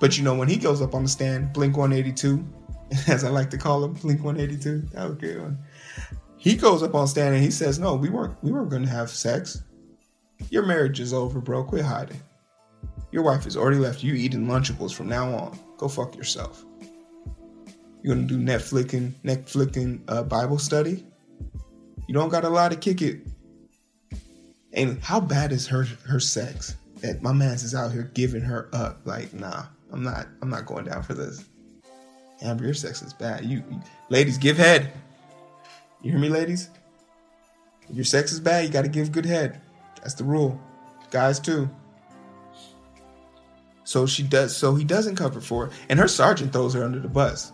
But 0.00 0.18
you 0.18 0.24
know, 0.24 0.34
when 0.34 0.48
he 0.48 0.56
goes 0.56 0.82
up 0.82 0.94
on 0.94 1.04
the 1.04 1.08
stand, 1.08 1.52
Blink 1.52 1.76
182, 1.76 2.44
as 3.08 3.24
I 3.24 3.30
like 3.30 3.48
to 3.50 3.58
call 3.58 3.82
him, 3.82 3.94
Blink 3.94 4.22
182, 4.22 4.88
that 4.92 5.04
was 5.04 5.12
a 5.12 5.16
good 5.16 5.40
one. 5.40 5.58
He 6.36 6.54
goes 6.54 6.82
up 6.82 6.94
on 6.94 7.08
stand 7.08 7.34
and 7.34 7.42
he 7.42 7.50
says, 7.50 7.78
No, 7.78 7.94
we 7.94 8.10
weren't 8.10 8.36
we 8.42 8.52
weren't 8.52 8.70
gonna 8.70 8.88
have 8.88 9.10
sex. 9.10 9.62
Your 10.50 10.64
marriage 10.66 11.00
is 11.00 11.12
over, 11.12 11.40
bro. 11.40 11.64
Quit 11.64 11.84
hiding. 11.84 12.20
Your 13.10 13.22
wife 13.22 13.44
has 13.44 13.56
already 13.56 13.78
left 13.78 14.02
you 14.02 14.14
eating 14.14 14.46
Lunchables 14.46 14.94
from 14.94 15.08
now 15.08 15.34
on. 15.34 15.58
Go 15.78 15.88
fuck 15.88 16.14
yourself. 16.16 16.64
You're 18.02 18.14
gonna 18.14 18.26
do 18.26 18.38
Netflixing, 18.38 19.14
Netflixing 19.24 20.00
uh, 20.08 20.22
Bible 20.22 20.58
study. 20.58 21.04
You 22.06 22.14
don't 22.14 22.28
got 22.28 22.44
a 22.44 22.48
lot 22.48 22.70
to 22.70 22.76
kick 22.76 23.02
it. 23.02 23.20
And 24.72 25.02
how 25.02 25.18
bad 25.20 25.50
is 25.50 25.66
her 25.66 25.84
her 26.06 26.20
sex 26.20 26.76
that 27.00 27.22
my 27.22 27.32
man's 27.32 27.62
is 27.62 27.74
out 27.74 27.92
here 27.92 28.10
giving 28.14 28.42
her 28.42 28.68
up? 28.72 29.00
Like, 29.04 29.32
nah, 29.34 29.64
I'm 29.92 30.02
not. 30.02 30.26
I'm 30.42 30.50
not 30.50 30.66
going 30.66 30.84
down 30.84 31.02
for 31.02 31.14
this. 31.14 31.44
Amber, 32.40 32.64
your 32.64 32.74
sex 32.74 33.02
is 33.02 33.12
bad. 33.12 33.44
You, 33.44 33.64
you 33.70 33.80
ladies, 34.08 34.38
give 34.38 34.56
head. 34.56 34.92
You 36.02 36.12
hear 36.12 36.20
me, 36.20 36.28
ladies? 36.28 36.70
If 37.88 37.96
your 37.96 38.04
sex 38.04 38.32
is 38.32 38.40
bad, 38.40 38.64
you 38.64 38.70
got 38.70 38.82
to 38.82 38.88
give 38.88 39.12
good 39.12 39.26
head. 39.26 39.60
That's 39.96 40.14
the 40.14 40.24
rule. 40.24 40.60
Guys 41.10 41.40
too. 41.40 41.68
So 43.84 44.06
she 44.06 44.22
does. 44.22 44.56
So 44.56 44.74
he 44.74 44.84
doesn't 44.84 45.16
cover 45.16 45.40
for 45.40 45.66
her, 45.66 45.72
and 45.88 45.98
her 45.98 46.08
sergeant 46.08 46.52
throws 46.52 46.74
her 46.74 46.84
under 46.84 47.00
the 47.00 47.08
bus. 47.08 47.52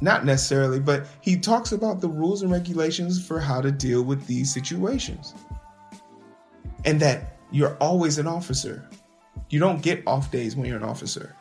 Not 0.00 0.26
necessarily, 0.26 0.80
but 0.80 1.06
he 1.22 1.38
talks 1.38 1.72
about 1.72 2.00
the 2.00 2.08
rules 2.08 2.42
and 2.42 2.52
regulations 2.52 3.26
for 3.26 3.40
how 3.40 3.62
to 3.62 3.72
deal 3.72 4.02
with 4.02 4.26
these 4.26 4.52
situations, 4.52 5.34
and 6.84 7.00
that 7.00 7.33
you're 7.54 7.76
always 7.76 8.18
an 8.18 8.26
officer. 8.26 8.86
You 9.48 9.60
don't 9.60 9.80
get 9.80 10.02
off 10.06 10.30
days 10.30 10.56
when 10.56 10.66
you're 10.66 10.76
an 10.76 10.82
officer. 10.82 11.36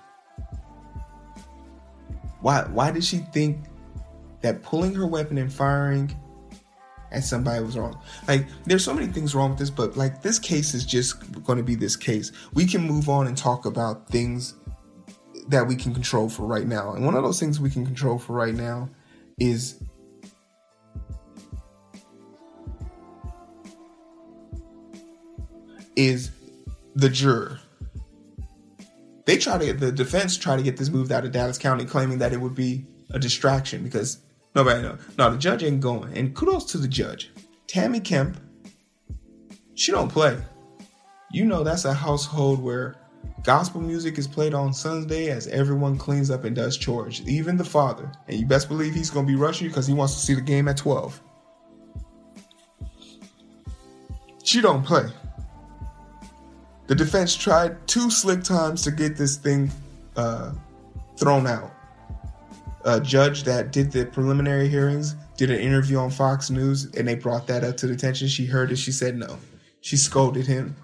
Why? 2.42 2.64
Why 2.66 2.92
did 2.92 3.04
she 3.04 3.18
think 3.18 3.58
that 4.42 4.62
pulling 4.62 4.94
her 4.94 5.08
weapon 5.08 5.38
and 5.40 5.52
firing 5.52 6.16
at 7.12 7.24
somebody 7.24 7.64
was 7.64 7.78
wrong. 7.78 8.00
Like, 8.28 8.48
there's 8.66 8.84
so 8.84 8.94
many 8.94 9.08
things 9.08 9.34
wrong 9.36 9.52
with 9.52 9.60
this, 9.60 9.70
but 9.70 9.96
like, 9.96 10.22
this 10.22 10.40
case 10.40 10.74
is 10.74 10.86
just 10.86 11.44
going 11.44 11.58
to 11.58 11.64
be 11.64 11.76
this 11.76 11.96
case. 11.96 12.32
We 12.54 12.66
can 12.66 12.82
move 12.82 13.08
on 13.08 13.28
and 13.28 13.38
talk 13.38 13.66
about 13.66 14.08
things 14.10 14.56
that 15.48 15.68
we 15.68 15.76
can 15.76 15.94
control 15.94 16.30
for 16.30 16.46
right 16.46 16.66
now. 16.66 16.94
And 16.94 17.06
one 17.06 17.16
of 17.16 17.24
those 17.24 17.40
things 17.40 17.60
we 17.60 17.70
can 17.70 17.86
control 17.86 18.18
for 18.18 18.34
right 18.34 18.56
now 18.56 18.90
is 19.40 19.82
is 25.96 26.32
the 26.96 27.10
juror. 27.10 27.60
They 29.26 29.38
try 29.38 29.58
to 29.58 29.74
the 29.74 29.92
defense 29.92 30.38
try 30.38 30.58
to 30.58 30.64
get 30.64 30.78
this 30.78 30.90
moved 30.90 31.12
out 31.12 31.26
of 31.26 31.32
Dallas 31.32 31.58
County, 31.58 31.86
claiming 31.86 32.18
that 32.20 32.34
it 32.34 32.42
would 32.42 32.56
be 32.56 32.86
a 33.12 33.20
distraction 33.20 33.84
because 33.84 34.20
Nobody 34.56 34.84
know. 34.84 34.98
No, 35.18 35.32
the 35.32 35.38
judge 35.38 35.64
ain't 35.64 35.82
going. 35.82 36.16
And 36.16 36.36
kudos 36.36 36.66
to 36.66 36.78
the 36.78 36.88
judge. 36.88 37.32
Tammy 37.68 38.00
Kemp, 38.00 38.38
she 39.74 39.92
don't 39.92 40.10
play. 40.10 40.38
You 41.32 41.46
know 41.46 41.64
that's 41.64 41.86
a 41.86 41.94
household 41.94 42.62
where 42.62 42.96
gospel 43.44 43.82
music 43.82 44.20
is 44.20 44.28
played 44.28 44.54
on 44.54 44.74
Sunday 44.74 45.30
as 45.30 45.48
everyone 45.48 45.98
cleans 45.98 46.30
up 46.30 46.44
and 46.44 46.56
does 46.56 46.78
chores, 46.78 47.22
even 47.28 47.58
the 47.58 47.66
father. 47.66 48.12
And 48.28 48.40
you 48.40 48.46
best 48.46 48.68
believe 48.68 48.94
he's 48.94 49.10
going 49.10 49.26
to 49.26 49.32
be 49.32 49.38
rushing 49.38 49.68
because 49.68 49.88
he 49.88 49.94
wants 49.94 50.14
to 50.14 50.20
see 50.20 50.36
the 50.36 50.42
game 50.42 50.68
at 50.68 50.78
12. 50.78 51.20
She 54.44 54.62
don't 54.62 54.84
play. 54.84 55.06
The 56.88 56.96
defense 56.96 57.36
tried 57.36 57.88
two 57.88 58.10
slick 58.12 58.44
times 58.44 58.82
to 58.84 58.92
get 58.92 59.16
this 59.16 59.38
thing 59.38 59.72
uh, 60.16 60.54
thrown 61.18 61.48
out 61.48 61.74
a 62.86 63.00
judge 63.00 63.44
that 63.44 63.72
did 63.72 63.92
the 63.92 64.06
preliminary 64.06 64.68
hearings 64.68 65.16
did 65.38 65.50
an 65.50 65.60
interview 65.60 65.98
on 65.98 66.10
Fox 66.10 66.50
News 66.50 66.86
and 66.96 67.08
they 67.08 67.16
brought 67.16 67.48
that 67.48 67.64
up 67.64 67.78
to 67.78 67.88
the 67.88 67.94
attention. 67.94 68.28
She 68.28 68.46
heard 68.46 68.72
it. 68.72 68.78
She 68.78 68.92
said 68.92 69.18
no. 69.18 69.38
She 69.82 69.98
scolded 69.98 70.48
him. 70.48 70.76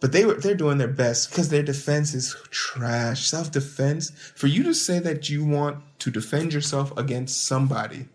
But 0.00 0.12
they 0.12 0.24
were 0.24 0.34
they're 0.34 0.54
doing 0.54 0.78
their 0.78 0.88
best 0.88 1.30
because 1.30 1.50
their 1.50 1.62
defense 1.62 2.14
is 2.14 2.34
trash. 2.50 3.28
Self 3.28 3.50
defense. 3.50 4.10
For 4.34 4.46
you 4.46 4.62
to 4.64 4.74
say 4.74 4.98
that 4.98 5.28
you 5.28 5.44
want 5.44 5.78
to 6.00 6.10
defend 6.10 6.52
yourself 6.52 6.96
against 6.96 7.44
somebody, 7.44 8.06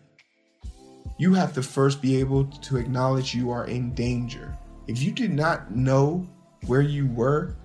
you 1.18 1.34
have 1.34 1.52
to 1.54 1.62
first 1.62 2.02
be 2.02 2.16
able 2.16 2.46
to 2.46 2.76
acknowledge 2.76 3.34
you 3.34 3.50
are 3.50 3.66
in 3.66 3.94
danger. 3.94 4.56
If 4.86 5.02
you 5.02 5.12
did 5.12 5.32
not 5.32 5.74
know 5.74 6.26
where 6.66 6.82
you 6.82 7.06
were, 7.06 7.56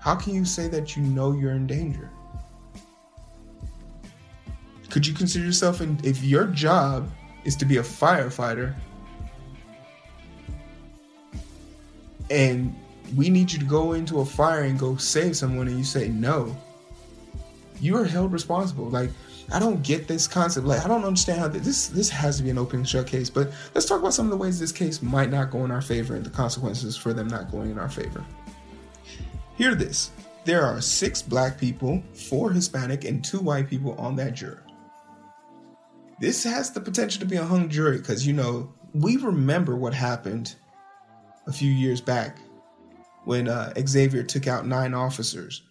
how 0.00 0.14
can 0.14 0.34
you 0.34 0.44
say 0.44 0.68
that 0.68 0.96
you 0.96 1.02
know 1.02 1.32
you're 1.32 1.52
in 1.52 1.66
danger? 1.66 2.10
could 4.96 5.06
you 5.06 5.12
consider 5.12 5.44
yourself 5.44 5.82
in 5.82 6.00
if 6.04 6.24
your 6.24 6.46
job 6.46 7.10
is 7.44 7.54
to 7.54 7.66
be 7.66 7.76
a 7.76 7.82
firefighter 7.82 8.74
and 12.30 12.74
we 13.14 13.28
need 13.28 13.52
you 13.52 13.58
to 13.58 13.66
go 13.66 13.92
into 13.92 14.20
a 14.20 14.24
fire 14.24 14.62
and 14.62 14.78
go 14.78 14.96
save 14.96 15.36
someone 15.36 15.68
and 15.68 15.76
you 15.76 15.84
say 15.84 16.08
no 16.08 16.56
you 17.78 17.94
are 17.94 18.06
held 18.06 18.32
responsible 18.32 18.88
like 18.88 19.10
i 19.52 19.58
don't 19.58 19.82
get 19.82 20.08
this 20.08 20.26
concept. 20.26 20.66
Like 20.66 20.84
i 20.84 20.88
don't 20.88 21.04
understand 21.04 21.40
how 21.40 21.48
this 21.48 21.88
this 21.88 22.08
has 22.10 22.36
to 22.38 22.42
be 22.42 22.50
an 22.50 22.58
open 22.58 22.84
shut 22.84 23.06
case 23.06 23.30
but 23.30 23.52
let's 23.74 23.86
talk 23.86 24.00
about 24.00 24.14
some 24.14 24.26
of 24.26 24.30
the 24.30 24.36
ways 24.36 24.58
this 24.58 24.72
case 24.72 25.02
might 25.02 25.30
not 25.30 25.50
go 25.50 25.64
in 25.64 25.70
our 25.70 25.82
favor 25.82 26.14
and 26.14 26.24
the 26.24 26.30
consequences 26.30 26.96
for 26.96 27.12
them 27.12 27.28
not 27.28 27.50
going 27.50 27.70
in 27.70 27.78
our 27.78 27.88
favor. 27.88 28.24
Hear 29.56 29.74
this. 29.74 30.10
There 30.44 30.64
are 30.64 30.80
six 30.80 31.22
black 31.22 31.58
people 31.58 32.02
four 32.12 32.52
hispanic 32.52 33.04
and 33.04 33.24
two 33.24 33.40
white 33.40 33.68
people 33.68 33.94
on 33.94 34.16
that 34.16 34.34
jury. 34.34 34.58
This 36.20 36.44
has 36.44 36.70
the 36.70 36.80
potential 36.80 37.20
to 37.20 37.26
be 37.26 37.36
a 37.36 37.44
hung 37.44 37.68
jury 37.68 37.98
because, 37.98 38.26
you 38.26 38.32
know, 38.32 38.72
we 38.94 39.16
remember 39.16 39.76
what 39.76 39.92
happened 39.92 40.54
a 41.46 41.52
few 41.52 41.70
years 41.70 42.00
back 42.00 42.38
when 43.24 43.48
uh, 43.48 43.72
Xavier 43.86 44.22
took 44.22 44.46
out 44.46 44.66
nine 44.66 44.94
officers 44.94 45.62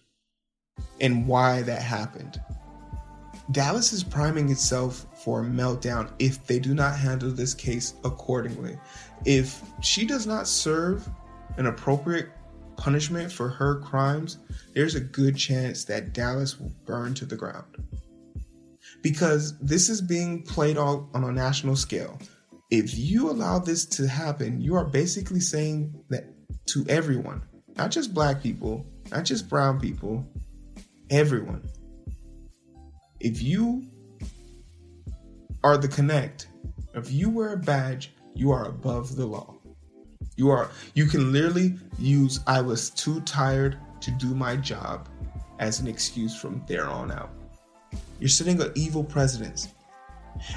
and 1.00 1.26
why 1.26 1.62
that 1.62 1.82
happened. 1.82 2.40
Dallas 3.52 3.92
is 3.92 4.02
priming 4.02 4.50
itself 4.50 5.06
for 5.14 5.40
a 5.40 5.44
meltdown 5.44 6.10
if 6.18 6.44
they 6.46 6.58
do 6.58 6.74
not 6.74 6.98
handle 6.98 7.30
this 7.30 7.54
case 7.54 7.94
accordingly. 8.04 8.78
If 9.24 9.62
she 9.80 10.04
does 10.04 10.26
not 10.26 10.48
serve 10.48 11.08
an 11.56 11.66
appropriate 11.66 12.28
punishment 12.76 13.30
for 13.30 13.48
her 13.48 13.80
crimes, 13.80 14.38
there's 14.74 14.96
a 14.96 15.00
good 15.00 15.36
chance 15.36 15.84
that 15.84 16.12
Dallas 16.12 16.58
will 16.58 16.72
burn 16.84 17.14
to 17.14 17.24
the 17.24 17.36
ground 17.36 17.76
because 19.02 19.56
this 19.60 19.88
is 19.88 20.00
being 20.00 20.42
played 20.42 20.76
out 20.76 21.06
on 21.14 21.24
a 21.24 21.32
national 21.32 21.76
scale. 21.76 22.18
If 22.70 22.98
you 22.98 23.30
allow 23.30 23.60
this 23.60 23.84
to 23.86 24.08
happen, 24.08 24.60
you 24.60 24.74
are 24.74 24.84
basically 24.84 25.40
saying 25.40 25.94
that 26.10 26.24
to 26.66 26.84
everyone, 26.88 27.42
not 27.76 27.92
just 27.92 28.12
black 28.12 28.42
people, 28.42 28.84
not 29.12 29.24
just 29.24 29.48
brown 29.48 29.78
people, 29.80 30.26
everyone. 31.10 31.62
If 33.20 33.42
you 33.42 33.84
are 35.64 35.76
the 35.76 35.88
connect, 35.88 36.48
if 36.94 37.10
you 37.10 37.30
wear 37.30 37.54
a 37.54 37.58
badge, 37.58 38.12
you 38.34 38.50
are 38.50 38.66
above 38.66 39.16
the 39.16 39.26
law. 39.26 39.54
You 40.36 40.50
are 40.50 40.70
you 40.94 41.06
can 41.06 41.32
literally 41.32 41.76
use 41.98 42.40
I 42.46 42.60
was 42.60 42.90
too 42.90 43.20
tired 43.22 43.78
to 44.00 44.10
do 44.10 44.34
my 44.34 44.56
job 44.56 45.08
as 45.58 45.80
an 45.80 45.86
excuse 45.86 46.38
from 46.38 46.62
there 46.66 46.86
on 46.86 47.10
out. 47.10 47.30
You're 48.20 48.28
sitting 48.28 48.60
an 48.60 48.72
evil 48.74 49.02
president. 49.02 49.68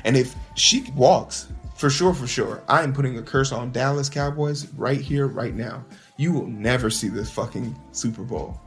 And 0.03 0.17
if 0.17 0.35
she 0.55 0.91
walks, 0.91 1.47
for 1.75 1.89
sure, 1.89 2.13
for 2.13 2.27
sure, 2.27 2.61
I 2.67 2.83
am 2.83 2.91
putting 2.91 3.17
a 3.17 3.21
curse 3.21 3.53
on 3.53 3.71
Dallas 3.71 4.09
Cowboys 4.09 4.67
right 4.73 4.99
here, 4.99 5.27
right 5.27 5.55
now. 5.55 5.85
You 6.17 6.33
will 6.33 6.47
never 6.47 6.89
see 6.89 7.07
this 7.07 7.31
fucking 7.31 7.73
Super 7.93 8.23
Bowl. 8.23 8.59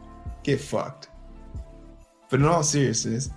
Get 0.42 0.60
fucked. 0.60 1.08
But 2.30 2.40
in 2.40 2.46
all 2.46 2.62
seriousness, 2.62 3.28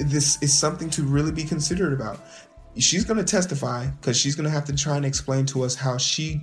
this 0.00 0.42
is 0.42 0.58
something 0.58 0.90
to 0.90 1.02
really 1.02 1.32
be 1.32 1.44
considered 1.44 1.92
about. 1.92 2.20
She's 2.78 3.04
going 3.04 3.18
to 3.18 3.24
testify 3.24 3.86
because 3.86 4.16
she's 4.16 4.34
going 4.34 4.44
to 4.44 4.50
have 4.50 4.64
to 4.66 4.74
try 4.74 4.96
and 4.96 5.04
explain 5.04 5.44
to 5.46 5.62
us 5.62 5.74
how 5.74 5.98
she 5.98 6.40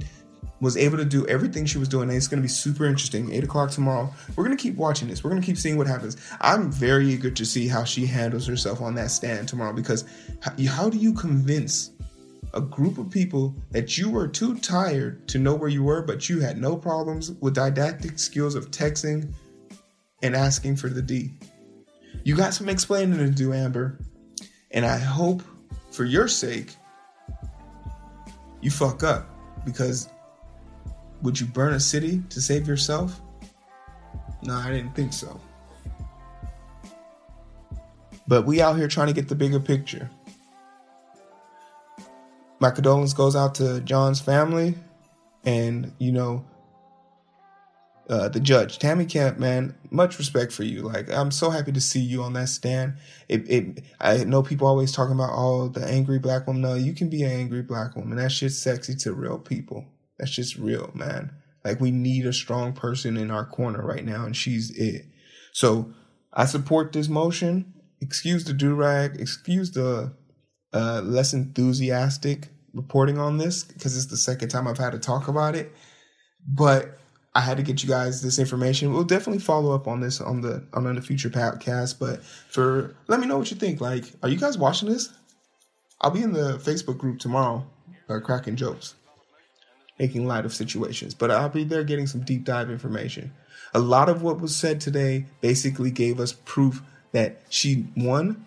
was 0.61 0.75
able 0.77 0.97
to 0.97 1.05
do 1.05 1.25
everything 1.27 1.65
she 1.65 1.77
was 1.77 1.87
doing. 1.87 2.09
And 2.09 2.17
it's 2.17 2.27
going 2.27 2.39
to 2.39 2.43
be 2.43 2.49
super 2.49 2.85
interesting. 2.85 3.31
Eight 3.33 3.43
o'clock 3.43 3.71
tomorrow. 3.71 4.13
We're 4.35 4.43
going 4.43 4.55
to 4.55 4.61
keep 4.61 4.75
watching 4.75 5.07
this. 5.07 5.23
We're 5.23 5.29
going 5.29 5.41
to 5.41 5.45
keep 5.45 5.57
seeing 5.57 5.77
what 5.77 5.87
happens. 5.87 6.17
I'm 6.41 6.71
very 6.71 7.07
eager 7.07 7.31
to 7.31 7.45
see 7.45 7.67
how 7.67 7.83
she 7.83 8.05
handles 8.05 8.45
herself 8.45 8.81
on 8.81 8.95
that 8.95 9.11
stand 9.11 9.47
tomorrow 9.47 9.73
because 9.73 10.05
how, 10.41 10.51
how 10.67 10.89
do 10.89 10.97
you 10.97 11.13
convince 11.13 11.91
a 12.53 12.61
group 12.61 12.97
of 12.97 13.09
people 13.09 13.55
that 13.71 13.97
you 13.97 14.09
were 14.09 14.27
too 14.27 14.57
tired 14.57 15.27
to 15.27 15.37
know 15.37 15.55
where 15.55 15.69
you 15.69 15.83
were, 15.83 16.01
but 16.01 16.29
you 16.29 16.39
had 16.39 16.59
no 16.59 16.75
problems 16.75 17.31
with 17.41 17.53
didactic 17.53 18.17
skills 18.17 18.55
of 18.55 18.71
texting 18.71 19.31
and 20.23 20.35
asking 20.35 20.75
for 20.75 20.89
the 20.89 21.01
D? 21.01 21.31
You 22.29 22.35
got 22.35 22.53
some 22.53 22.69
explaining 22.69 23.17
to 23.17 23.31
do, 23.31 23.53
Amber. 23.53 23.97
And 24.69 24.85
I 24.85 24.99
hope 24.99 25.41
for 25.89 26.05
your 26.05 26.27
sake 26.27 26.75
you 28.61 28.69
fuck 28.69 29.01
up 29.01 29.27
because 29.65 30.09
would 31.23 31.39
you 31.39 31.47
burn 31.47 31.73
a 31.73 31.79
city 31.79 32.21
to 32.29 32.39
save 32.39 32.67
yourself? 32.67 33.19
No, 34.43 34.53
I 34.53 34.69
didn't 34.69 34.93
think 34.93 35.11
so. 35.11 35.41
But 38.27 38.45
we 38.45 38.61
out 38.61 38.77
here 38.77 38.87
trying 38.87 39.07
to 39.07 39.13
get 39.13 39.27
the 39.27 39.33
bigger 39.33 39.59
picture. 39.59 40.07
My 42.59 42.69
condolence 42.69 43.13
goes 43.13 43.35
out 43.35 43.55
to 43.55 43.81
John's 43.81 44.21
family 44.21 44.75
and, 45.45 45.91
you 45.97 46.11
know, 46.11 46.45
uh, 48.09 48.27
the 48.27 48.39
judge, 48.39 48.79
Tammy 48.79 49.05
Kemp, 49.05 49.37
man, 49.37 49.75
much 49.91 50.17
respect 50.17 50.51
for 50.51 50.63
you. 50.63 50.81
Like, 50.81 51.11
I'm 51.11 51.29
so 51.29 51.51
happy 51.51 51.71
to 51.71 51.79
see 51.81 51.99
you 51.99 52.23
on 52.23 52.33
that 52.33 52.49
stand. 52.49 52.95
It, 53.27 53.49
it, 53.49 53.83
I 54.01 54.23
know 54.23 54.41
people 54.41 54.67
always 54.67 54.91
talking 54.91 55.13
about, 55.13 55.29
oh, 55.31 55.67
the 55.67 55.85
angry 55.87 56.17
black 56.17 56.47
woman. 56.47 56.63
No, 56.63 56.73
you 56.73 56.93
can 56.93 57.09
be 57.09 57.21
an 57.21 57.31
angry 57.31 57.61
black 57.61 57.95
woman. 57.95 58.17
That 58.17 58.31
shit's 58.31 58.57
sexy 58.57 58.95
to 58.95 59.13
real 59.13 59.37
people. 59.37 59.85
That's 60.17 60.31
just 60.31 60.57
real, 60.57 60.89
man. 60.95 61.31
Like, 61.63 61.79
we 61.79 61.91
need 61.91 62.25
a 62.25 62.33
strong 62.33 62.73
person 62.73 63.15
in 63.15 63.29
our 63.29 63.45
corner 63.45 63.85
right 63.85 64.03
now, 64.03 64.25
and 64.25 64.35
she's 64.35 64.71
it. 64.71 65.05
So, 65.53 65.93
I 66.33 66.45
support 66.45 66.93
this 66.93 67.09
motion. 67.09 67.73
Excuse 68.01 68.43
the 68.43 68.53
do 68.53 68.73
rag. 68.73 69.19
Excuse 69.19 69.71
the 69.71 70.13
uh, 70.73 71.01
less 71.03 71.33
enthusiastic 71.33 72.47
reporting 72.73 73.19
on 73.19 73.37
this 73.37 73.63
because 73.63 73.95
it's 73.95 74.07
the 74.07 74.17
second 74.17 74.49
time 74.49 74.67
I've 74.67 74.77
had 74.77 74.91
to 74.91 74.99
talk 74.99 75.27
about 75.27 75.55
it. 75.55 75.71
But 76.47 76.98
I 77.35 77.41
had 77.41 77.57
to 77.57 77.63
get 77.63 77.83
you 77.83 77.89
guys 77.89 78.21
this 78.21 78.39
information. 78.39 78.91
We'll 78.91 79.03
definitely 79.03 79.41
follow 79.41 79.73
up 79.73 79.87
on 79.87 79.99
this 79.99 80.19
on 80.19 80.41
the 80.41 80.63
on 80.73 80.95
the 80.95 81.01
future 81.01 81.29
podcast. 81.29 81.99
But 81.99 82.23
for 82.23 82.95
let 83.07 83.19
me 83.19 83.27
know 83.27 83.37
what 83.37 83.51
you 83.51 83.57
think. 83.57 83.81
Like, 83.81 84.05
are 84.23 84.29
you 84.29 84.37
guys 84.37 84.57
watching 84.57 84.89
this? 84.89 85.13
I'll 86.01 86.11
be 86.11 86.23
in 86.23 86.33
the 86.33 86.57
Facebook 86.57 86.97
group 86.97 87.19
tomorrow, 87.19 87.65
uh, 88.07 88.19
cracking 88.19 88.55
jokes, 88.55 88.95
making 89.99 90.25
light 90.25 90.45
of 90.45 90.53
situations. 90.53 91.13
But 91.13 91.29
I'll 91.29 91.49
be 91.49 91.63
there 91.63 91.83
getting 91.83 92.07
some 92.07 92.21
deep 92.21 92.45
dive 92.45 92.71
information. 92.71 93.31
A 93.73 93.79
lot 93.79 94.09
of 94.09 94.23
what 94.23 94.41
was 94.41 94.55
said 94.55 94.81
today 94.81 95.25
basically 95.41 95.91
gave 95.91 96.19
us 96.19 96.33
proof 96.33 96.81
that 97.11 97.41
she 97.49 97.87
one 97.95 98.45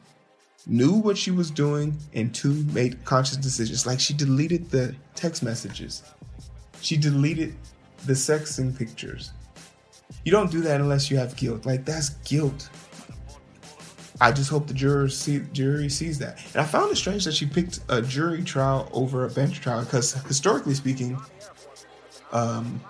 knew 0.67 0.93
what 0.93 1.19
she 1.19 1.31
was 1.31 1.51
doing 1.51 1.97
and 2.15 2.35
two 2.35 2.65
made 2.73 3.05
conscious 3.05 3.37
decisions. 3.37 3.87
Like 3.87 4.01
she 4.01 4.15
deleted 4.15 4.71
the 4.71 4.95
text 5.15 5.43
messages. 5.43 6.03
She 6.81 6.97
deleted 6.97 7.55
the 8.07 8.15
sex 8.15 8.53
sexing 8.53 8.77
pictures. 8.77 9.33
You 10.25 10.33
don't 10.33 10.51
do 10.51 10.61
that 10.63 10.81
unless 10.81 11.11
you 11.11 11.17
have 11.17 11.37
guilt. 11.37 11.67
Like 11.67 11.85
that's 11.85 12.11
guilt. 12.25 12.69
I 14.21 14.31
just 14.31 14.51
hope 14.51 14.69
the 14.69 15.09
see 15.09 15.41
jury 15.53 15.89
sees 15.89 16.19
that. 16.21 16.39
And 16.53 16.63
I 16.63 16.65
found 16.65 16.93
it 16.93 16.97
strange 16.97 17.25
that 17.25 17.35
she 17.35 17.47
picked 17.47 17.81
a 17.89 18.01
jury 18.01 18.45
trial 18.45 18.89
over 18.93 19.25
a 19.25 19.31
bench 19.31 19.61
trial 19.61 19.83
because 19.83 20.13
historically 20.13 20.75
speaking, 20.75 21.19
um, 22.31 22.81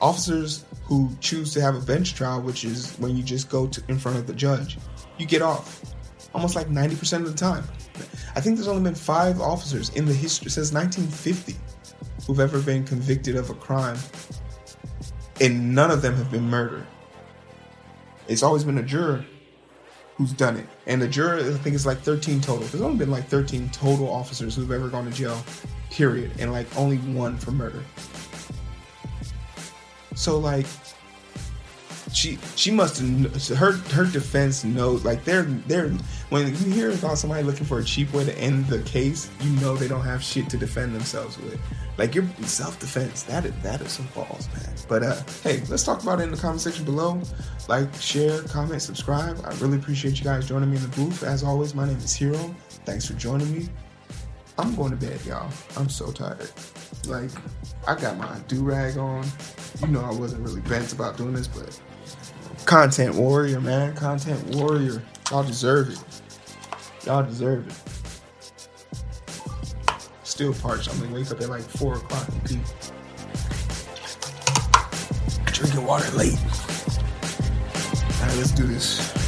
officers 0.00 0.64
who 0.84 1.10
choose 1.20 1.52
to 1.54 1.60
have 1.60 1.74
a 1.74 1.80
bench 1.80 2.14
trial, 2.14 2.40
which 2.40 2.64
is 2.64 2.94
when 2.96 3.16
you 3.16 3.22
just 3.22 3.50
go 3.50 3.66
to 3.66 3.82
in 3.88 3.98
front 3.98 4.16
of 4.16 4.26
the 4.26 4.32
judge, 4.32 4.78
you 5.18 5.26
get 5.26 5.42
off 5.42 5.82
almost 6.34 6.54
like 6.56 6.68
90% 6.68 7.18
of 7.18 7.26
the 7.26 7.36
time. 7.36 7.64
I 8.34 8.40
think 8.40 8.56
there's 8.56 8.68
only 8.68 8.82
been 8.82 8.94
five 8.94 9.40
officers 9.40 9.90
in 9.90 10.04
the 10.04 10.12
history 10.12 10.50
since 10.50 10.72
1950 10.72 11.56
who've 12.26 12.40
ever 12.40 12.60
been 12.60 12.84
convicted 12.84 13.36
of 13.36 13.50
a 13.50 13.54
crime, 13.54 13.98
and 15.40 15.74
none 15.74 15.90
of 15.90 16.02
them 16.02 16.14
have 16.16 16.30
been 16.30 16.48
murdered. 16.48 16.86
It's 18.28 18.42
always 18.42 18.64
been 18.64 18.78
a 18.78 18.82
juror 18.82 19.24
who's 20.16 20.32
done 20.32 20.56
it. 20.56 20.66
And 20.86 21.00
the 21.00 21.08
juror, 21.08 21.36
I 21.36 21.52
think, 21.58 21.76
is 21.76 21.86
like 21.86 21.98
13 21.98 22.40
total. 22.40 22.66
There's 22.66 22.82
only 22.82 22.96
been 22.96 23.10
like 23.10 23.26
13 23.28 23.68
total 23.68 24.10
officers 24.10 24.56
who've 24.56 24.72
ever 24.72 24.88
gone 24.88 25.04
to 25.04 25.10
jail, 25.10 25.44
period, 25.90 26.32
and 26.38 26.52
like 26.52 26.66
only 26.76 26.96
one 26.96 27.36
for 27.36 27.50
murder. 27.50 27.82
So, 30.14 30.38
like, 30.38 30.66
she 32.16 32.38
she 32.56 32.70
must 32.70 32.98
her 32.98 33.72
her 33.72 34.04
defense 34.06 34.64
knows 34.64 35.04
like 35.04 35.22
they're 35.24 35.42
they're 35.42 35.90
when 36.30 36.48
you 36.48 36.72
hear 36.72 36.90
about 36.90 37.18
somebody 37.18 37.42
looking 37.42 37.66
for 37.66 37.78
a 37.78 37.84
cheap 37.84 38.12
way 38.12 38.24
to 38.24 38.36
end 38.38 38.66
the 38.68 38.80
case, 38.82 39.30
you 39.42 39.50
know 39.60 39.76
they 39.76 39.86
don't 39.86 40.02
have 40.02 40.22
shit 40.22 40.48
to 40.50 40.56
defend 40.56 40.94
themselves 40.94 41.36
with. 41.38 41.60
Like 41.98 42.14
your 42.14 42.26
self 42.42 42.80
defense, 42.80 43.22
that 43.24 43.44
is 43.44 43.52
that 43.62 43.80
is 43.82 43.92
some 43.92 44.06
balls, 44.14 44.48
man. 44.54 44.74
But 44.88 45.02
uh, 45.02 45.22
hey, 45.42 45.62
let's 45.68 45.84
talk 45.84 46.02
about 46.02 46.20
it 46.20 46.24
in 46.24 46.30
the 46.30 46.36
comment 46.36 46.62
section 46.62 46.84
below. 46.84 47.20
Like, 47.68 47.92
share, 47.94 48.42
comment, 48.42 48.80
subscribe. 48.80 49.38
I 49.44 49.54
really 49.56 49.76
appreciate 49.76 50.18
you 50.18 50.24
guys 50.24 50.48
joining 50.48 50.70
me 50.70 50.76
in 50.76 50.82
the 50.82 50.96
booth. 50.96 51.22
As 51.22 51.42
always, 51.42 51.74
my 51.74 51.86
name 51.86 51.96
is 51.98 52.14
Hero. 52.14 52.54
Thanks 52.84 53.06
for 53.06 53.14
joining 53.14 53.52
me. 53.52 53.68
I'm 54.58 54.74
going 54.74 54.90
to 54.90 54.96
bed, 54.96 55.20
y'all. 55.26 55.50
I'm 55.76 55.88
so 55.88 56.10
tired. 56.12 56.50
Like, 57.06 57.30
I 57.86 57.94
got 57.94 58.16
my 58.16 58.38
do 58.48 58.62
rag 58.62 58.96
on. 58.96 59.26
You 59.80 59.88
know, 59.88 60.00
I 60.00 60.12
wasn't 60.12 60.42
really 60.42 60.62
bent 60.62 60.92
about 60.92 61.16
doing 61.16 61.34
this, 61.34 61.46
but 61.46 61.78
content 62.66 63.14
warrior, 63.14 63.60
man. 63.60 63.94
Content 63.94 64.54
warrior. 64.56 65.02
Y'all 65.30 65.42
deserve 65.42 65.90
it. 65.90 65.98
Y'all 67.06 67.22
deserve 67.22 67.66
it 67.68 67.96
still 70.36 70.52
parched. 70.52 70.90
I'm 70.90 71.00
gonna 71.00 71.14
wake 71.14 71.30
up 71.30 71.40
at 71.40 71.48
like 71.48 71.62
four 71.62 71.94
o'clock 71.94 72.28
and 72.28 72.44
pee. 72.44 72.60
Drinking 75.46 75.86
water 75.86 76.10
late. 76.14 76.38
Alright, 78.20 78.36
let's 78.36 78.50
do 78.50 78.66
this. 78.66 79.25